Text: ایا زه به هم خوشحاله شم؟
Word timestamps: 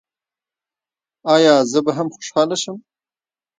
ایا 1.33 1.53
زه 1.71 1.79
به 1.85 1.91
هم 1.97 2.07
خوشحاله 2.15 2.55
شم؟ 2.61 2.77